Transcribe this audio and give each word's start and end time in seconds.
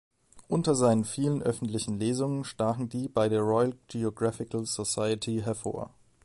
Unter 0.47 0.73
seinen 0.73 1.05
vielen 1.05 1.43
öffentlichen 1.43 1.99
Lesungen 1.99 2.43
stachen 2.43 2.89
die 2.89 3.07
bei 3.07 3.29
der 3.29 3.41
Royal 3.41 3.75
Geographical 3.87 4.65
Society 4.65 5.43
hervor. 5.45 5.93